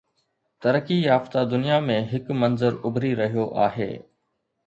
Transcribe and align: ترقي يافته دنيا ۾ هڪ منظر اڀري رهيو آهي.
ترقي 0.65 0.95
يافته 1.09 1.43
دنيا 1.51 1.77
۾ 1.89 1.97
هڪ 2.13 2.39
منظر 2.43 2.79
اڀري 2.89 3.11
رهيو 3.21 3.45
آهي. 3.69 3.91